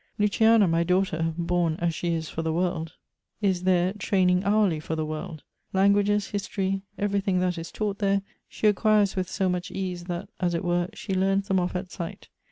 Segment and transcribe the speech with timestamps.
[0.17, 2.93] Luciana, my daughter, born as she is for the world,
[3.39, 5.43] is there training hourly for the world;
[5.73, 10.55] languages, history, everything that is taught there, she acquires with so much ease that, as
[10.55, 12.29] it were, she learns them off at sight.